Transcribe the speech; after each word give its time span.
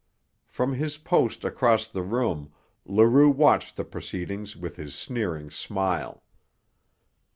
From 0.47 0.73
his 0.73 0.97
post 0.97 1.45
across 1.45 1.85
the 1.87 2.01
room 2.01 2.51
Leroux 2.87 3.29
watched 3.29 3.75
the 3.75 3.85
proceedings 3.85 4.55
with 4.57 4.75
his 4.75 4.95
sneering 4.95 5.51
smile. 5.51 6.23